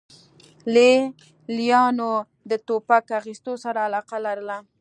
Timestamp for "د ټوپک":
2.49-3.05